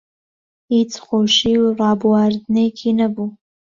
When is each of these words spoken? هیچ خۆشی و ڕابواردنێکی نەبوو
هیچ 0.71 0.91
خۆشی 1.05 1.53
و 1.63 1.65
ڕابواردنێکی 1.79 2.91
نەبوو 2.99 3.27